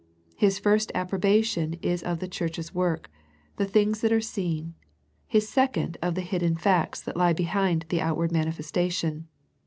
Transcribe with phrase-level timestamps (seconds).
[0.35, 3.07] His first ap probation is of the church's work,
[3.57, 4.73] the things that are seen.
[5.27, 9.27] His second of the hidden facts that lie behind the outward manifestation.